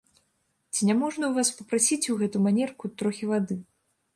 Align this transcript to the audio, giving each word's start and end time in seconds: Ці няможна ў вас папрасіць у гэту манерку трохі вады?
Ці 0.75 0.87
няможна 0.89 1.25
ў 1.27 1.33
вас 1.37 1.49
папрасіць 1.57 2.09
у 2.15 2.17
гэту 2.23 2.37
манерку 2.47 2.85
трохі 3.03 3.25
вады? 3.35 3.55